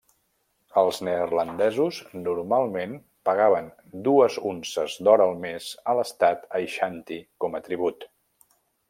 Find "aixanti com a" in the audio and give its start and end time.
6.61-7.63